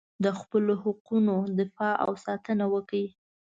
[0.23, 3.05] د خپلو حقونو دفاع او ساتنه وکړئ.